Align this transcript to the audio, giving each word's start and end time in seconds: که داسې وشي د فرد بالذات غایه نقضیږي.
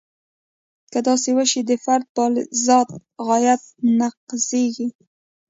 که 0.91 0.99
داسې 1.07 1.29
وشي 1.37 1.61
د 1.65 1.71
فرد 1.83 2.05
بالذات 2.15 2.89
غایه 3.25 3.55
نقضیږي. 3.99 4.87